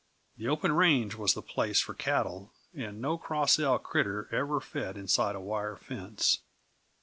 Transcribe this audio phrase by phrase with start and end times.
[0.35, 4.97] The open range was the place for cattle and no Cross L critter ever fed
[4.97, 6.39] inside a wire fence.